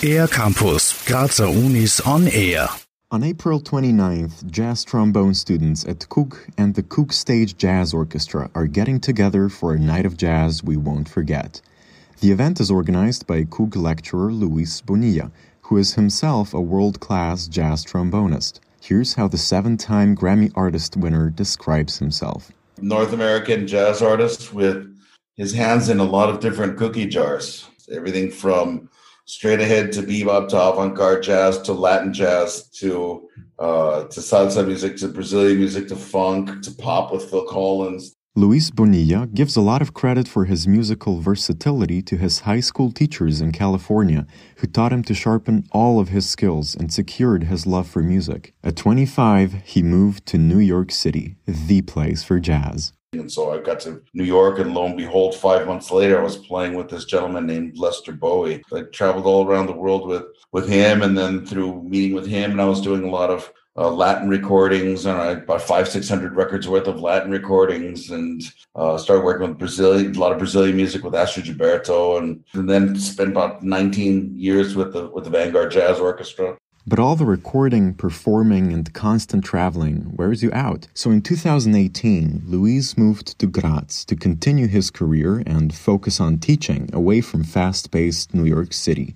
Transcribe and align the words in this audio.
AirCampus, 0.00 1.06
Grazer 1.06 1.46
Unis 1.46 2.00
on 2.00 2.28
Air. 2.28 2.68
On 3.10 3.22
April 3.22 3.60
29th, 3.60 4.50
jazz 4.50 4.84
trombone 4.84 5.34
students 5.34 5.84
at 5.86 5.98
KUG 6.08 6.36
and 6.56 6.74
the 6.74 6.82
KUG 6.82 7.12
Stage 7.12 7.56
Jazz 7.56 7.92
Orchestra 7.92 8.50
are 8.54 8.66
getting 8.66 9.00
together 9.00 9.48
for 9.48 9.74
a 9.74 9.78
night 9.78 10.06
of 10.06 10.16
jazz 10.16 10.64
we 10.64 10.76
won't 10.76 11.08
forget. 11.08 11.60
The 12.20 12.32
event 12.32 12.60
is 12.60 12.70
organized 12.70 13.26
by 13.26 13.44
KUG 13.44 13.76
lecturer 13.76 14.32
Luis 14.32 14.80
Bonilla, 14.80 15.30
who 15.62 15.76
is 15.76 15.94
himself 15.94 16.54
a 16.54 16.60
world 16.60 17.00
class 17.00 17.48
jazz 17.48 17.84
trombonist. 17.84 18.60
Here's 18.80 19.14
how 19.14 19.28
the 19.28 19.36
seven 19.36 19.76
time 19.76 20.16
Grammy 20.16 20.50
Artist 20.54 20.96
winner 20.96 21.28
describes 21.28 21.98
himself 21.98 22.50
North 22.80 23.12
American 23.12 23.66
jazz 23.66 24.00
artist 24.00 24.54
with 24.54 24.97
his 25.38 25.54
hands 25.54 25.88
in 25.88 26.00
a 26.00 26.04
lot 26.04 26.28
of 26.28 26.40
different 26.40 26.76
cookie 26.76 27.06
jars. 27.06 27.66
Everything 27.90 28.30
from 28.30 28.90
straight 29.24 29.60
ahead 29.60 29.92
to 29.92 30.02
bebop 30.02 30.48
to 30.48 30.60
avant-garde 30.60 31.22
jazz 31.22 31.58
to 31.62 31.72
Latin 31.72 32.12
jazz 32.12 32.68
to 32.80 33.26
uh, 33.58 34.04
to 34.04 34.20
salsa 34.20 34.66
music 34.66 34.96
to 34.96 35.08
Brazilian 35.08 35.58
music 35.58 35.88
to 35.88 35.96
funk 35.96 36.62
to 36.62 36.70
pop 36.72 37.12
with 37.12 37.28
Phil 37.30 37.46
Collins. 37.46 38.14
Luis 38.36 38.70
Bonilla 38.70 39.26
gives 39.26 39.56
a 39.56 39.60
lot 39.60 39.82
of 39.82 39.94
credit 39.94 40.28
for 40.28 40.44
his 40.44 40.68
musical 40.68 41.18
versatility 41.20 42.00
to 42.02 42.16
his 42.16 42.40
high 42.40 42.60
school 42.60 42.92
teachers 42.92 43.40
in 43.40 43.50
California, 43.50 44.28
who 44.58 44.68
taught 44.68 44.92
him 44.92 45.02
to 45.02 45.12
sharpen 45.12 45.64
all 45.72 45.98
of 45.98 46.10
his 46.10 46.28
skills 46.28 46.76
and 46.76 46.92
secured 46.92 47.44
his 47.44 47.66
love 47.66 47.88
for 47.88 48.00
music. 48.00 48.54
At 48.62 48.76
25, 48.76 49.54
he 49.64 49.82
moved 49.82 50.24
to 50.26 50.38
New 50.38 50.60
York 50.60 50.92
City, 50.92 51.34
the 51.46 51.82
place 51.82 52.22
for 52.22 52.38
jazz. 52.38 52.92
And 53.14 53.32
so 53.32 53.54
I 53.54 53.58
got 53.58 53.80
to 53.80 54.02
New 54.12 54.24
York, 54.24 54.58
and 54.58 54.74
lo 54.74 54.84
and 54.84 54.94
behold, 54.94 55.34
five 55.34 55.66
months 55.66 55.90
later, 55.90 56.20
I 56.20 56.22
was 56.22 56.36
playing 56.36 56.74
with 56.74 56.90
this 56.90 57.06
gentleman 57.06 57.46
named 57.46 57.78
Lester 57.78 58.12
Bowie. 58.12 58.62
I 58.70 58.82
traveled 58.82 59.24
all 59.24 59.46
around 59.46 59.66
the 59.66 59.72
world 59.72 60.06
with 60.06 60.24
with 60.52 60.68
him, 60.68 61.00
and 61.00 61.16
then 61.16 61.46
through 61.46 61.82
meeting 61.84 62.14
with 62.14 62.26
him, 62.26 62.50
and 62.50 62.60
I 62.60 62.66
was 62.66 62.82
doing 62.82 63.04
a 63.04 63.10
lot 63.10 63.30
of 63.30 63.50
uh, 63.78 63.90
Latin 63.90 64.28
recordings, 64.28 65.06
and 65.06 65.18
I 65.18 65.36
bought 65.36 65.62
five, 65.62 65.88
six 65.88 66.06
hundred 66.06 66.36
records 66.36 66.68
worth 66.68 66.86
of 66.86 67.00
Latin 67.00 67.30
recordings, 67.30 68.10
and 68.10 68.42
uh, 68.74 68.98
started 68.98 69.24
working 69.24 69.48
with 69.48 69.58
Brazilian, 69.58 70.14
a 70.14 70.18
lot 70.18 70.32
of 70.32 70.38
Brazilian 70.38 70.76
music 70.76 71.02
with 71.02 71.14
Astrud 71.14 71.44
Gilberto, 71.44 72.18
and, 72.18 72.44
and 72.52 72.68
then 72.68 72.94
spent 72.94 73.30
about 73.30 73.62
nineteen 73.62 74.34
years 74.36 74.76
with 74.76 74.92
the 74.92 75.08
with 75.08 75.24
the 75.24 75.30
Vanguard 75.30 75.70
Jazz 75.70 75.98
Orchestra. 75.98 76.58
But 76.88 76.98
all 76.98 77.16
the 77.16 77.26
recording, 77.26 77.92
performing, 77.92 78.72
and 78.72 78.90
constant 78.94 79.44
traveling 79.44 80.16
wears 80.16 80.42
you 80.42 80.50
out. 80.54 80.88
So 80.94 81.10
in 81.10 81.20
2018, 81.20 82.44
Luis 82.46 82.96
moved 82.96 83.38
to 83.40 83.46
Graz 83.46 84.06
to 84.06 84.16
continue 84.16 84.68
his 84.68 84.90
career 84.90 85.42
and 85.44 85.74
focus 85.74 86.18
on 86.18 86.38
teaching 86.38 86.88
away 86.94 87.20
from 87.20 87.44
fast 87.44 87.90
paced 87.90 88.32
New 88.32 88.46
York 88.46 88.72
City. 88.72 89.14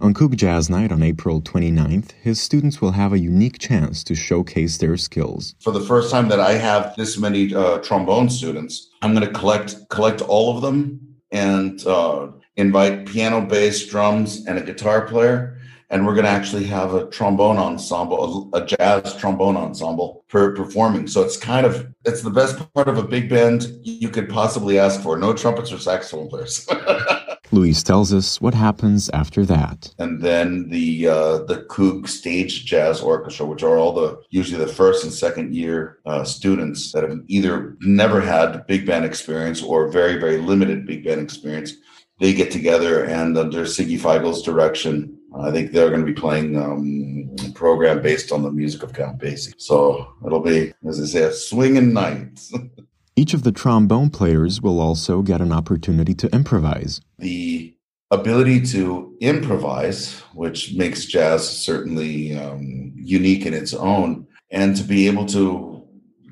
On 0.00 0.14
KUG 0.14 0.36
Jazz 0.36 0.70
Night 0.70 0.90
on 0.90 1.02
April 1.02 1.42
29th, 1.42 2.12
his 2.12 2.40
students 2.40 2.80
will 2.80 2.92
have 2.92 3.12
a 3.12 3.18
unique 3.18 3.58
chance 3.58 4.02
to 4.04 4.14
showcase 4.14 4.78
their 4.78 4.96
skills. 4.96 5.54
For 5.60 5.70
the 5.70 5.82
first 5.82 6.10
time 6.10 6.28
that 6.28 6.40
I 6.40 6.54
have 6.54 6.96
this 6.96 7.18
many 7.18 7.54
uh, 7.54 7.76
trombone 7.80 8.30
students, 8.30 8.88
I'm 9.02 9.14
going 9.14 9.26
to 9.26 9.38
collect 9.38 9.76
collect 9.90 10.22
all 10.22 10.56
of 10.56 10.62
them 10.62 11.12
and 11.30 11.86
uh, 11.86 12.28
invite 12.56 13.06
piano, 13.06 13.40
bass, 13.40 13.86
drums, 13.86 14.46
and 14.46 14.58
a 14.58 14.62
guitar 14.62 15.06
player 15.06 15.58
and 15.92 16.06
we're 16.06 16.14
going 16.14 16.24
to 16.24 16.30
actually 16.30 16.64
have 16.64 16.94
a 16.94 17.06
trombone 17.10 17.58
ensemble, 17.58 18.48
a, 18.54 18.64
jazz 18.64 19.14
trombone 19.16 19.58
ensemble 19.58 20.24
for 20.28 20.52
performing. 20.56 21.06
So 21.06 21.22
it's 21.22 21.36
kind 21.36 21.66
of 21.66 21.86
it's 22.06 22.22
the 22.22 22.30
best 22.30 22.58
part 22.72 22.88
of 22.88 22.96
a 22.96 23.02
big 23.02 23.28
band 23.28 23.66
you 23.82 24.08
could 24.08 24.28
possibly 24.30 24.78
ask 24.78 25.02
for. 25.02 25.18
No 25.18 25.34
trumpets 25.34 25.70
or 25.70 25.78
saxophone 25.78 26.28
players. 26.28 26.66
Luis 27.52 27.82
tells 27.82 28.14
us 28.14 28.40
what 28.40 28.54
happens 28.54 29.10
after 29.10 29.44
that. 29.44 29.94
And 29.98 30.22
then 30.22 30.70
the 30.70 31.08
uh, 31.08 31.38
the 31.44 31.66
KUG 31.68 32.08
Stage 32.08 32.64
Jazz 32.64 33.02
Orchestra, 33.02 33.44
which 33.44 33.62
are 33.62 33.76
all 33.76 33.92
the 33.92 34.22
usually 34.30 34.64
the 34.64 34.72
first 34.72 35.04
and 35.04 35.12
second 35.12 35.54
year 35.54 35.98
uh, 36.06 36.24
students 36.24 36.92
that 36.92 37.02
have 37.02 37.18
either 37.26 37.76
never 37.82 38.22
had 38.22 38.66
big 38.66 38.86
band 38.86 39.04
experience 39.04 39.62
or 39.62 39.88
very 39.88 40.18
very 40.18 40.38
limited 40.38 40.86
big 40.86 41.04
band 41.04 41.20
experience, 41.20 41.74
they 42.22 42.32
get 42.32 42.50
together 42.50 43.04
and 43.04 43.36
under 43.36 43.64
Sigi 43.64 43.98
Feigl's 43.98 44.42
direction 44.42 45.18
I 45.40 45.50
think 45.50 45.72
they're 45.72 45.88
going 45.88 46.04
to 46.04 46.06
be 46.06 46.12
playing 46.12 46.56
um, 46.56 47.34
a 47.46 47.52
program 47.52 48.02
based 48.02 48.32
on 48.32 48.42
the 48.42 48.50
music 48.50 48.82
of 48.82 48.92
Count 48.92 49.18
Basie. 49.18 49.54
So 49.56 50.14
it'll 50.24 50.40
be, 50.40 50.72
as 50.86 51.00
I 51.00 51.06
say, 51.06 51.22
a 51.22 51.32
swinging 51.32 51.92
night. 51.92 52.40
Each 53.16 53.34
of 53.34 53.42
the 53.42 53.52
trombone 53.52 54.10
players 54.10 54.60
will 54.60 54.80
also 54.80 55.22
get 55.22 55.40
an 55.40 55.52
opportunity 55.52 56.14
to 56.14 56.34
improvise. 56.34 57.00
The 57.18 57.74
ability 58.10 58.62
to 58.66 59.16
improvise, 59.20 60.20
which 60.34 60.74
makes 60.74 61.06
jazz 61.06 61.48
certainly 61.48 62.36
um, 62.36 62.92
unique 62.96 63.46
in 63.46 63.54
its 63.54 63.74
own, 63.74 64.26
and 64.50 64.76
to 64.76 64.82
be 64.82 65.06
able 65.06 65.26
to 65.26 65.86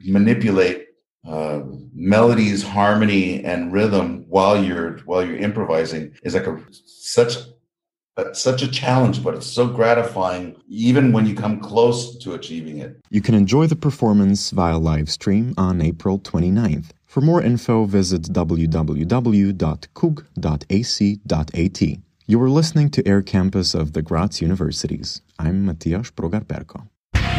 manipulate 0.05 0.89
uh, 1.27 1.61
melodies, 2.01 2.63
harmony, 2.63 3.45
and 3.45 3.73
rhythm 3.73 4.25
while 4.29 4.63
you're 4.63 4.99
while 5.01 5.23
you're 5.23 5.37
improvising 5.37 6.15
is 6.25 6.35
like 6.35 6.47
a 6.47 6.59
such 6.73 7.37
such 8.33 8.63
a 8.63 8.69
challenge, 8.69 9.23
but 9.23 9.35
it's 9.35 9.47
so 9.47 9.67
gratifying, 9.67 10.57
even 10.69 11.13
when 11.13 11.27
you 11.27 11.35
come 11.35 11.61
close 11.61 12.19
to 12.19 12.35
achieving 12.35 12.79
it. 12.79 13.01
You 13.11 13.21
can 13.21 13.35
enjoy 13.35 13.67
the 13.67 13.77
performance 13.77 14.51
via 14.51 14.79
live 14.79 15.09
stream 15.11 15.55
on 15.57 15.81
April 15.81 16.19
29th. 16.19 16.91
For 17.07 17.21
more 17.21 17.43
info, 17.43 17.85
visit 17.87 18.23
www.kug.ac.at. 18.23 19.59
You 22.27 22.43
are 22.43 22.51
listening 22.51 22.91
to 22.91 23.03
AirCampus 23.03 23.75
of 23.75 23.93
the 23.95 24.03
Graz 24.03 24.41
Universities. 24.41 25.23
I'm 25.39 25.65
Matthias 25.67 26.11
Sprogar-Perko. 26.11 26.87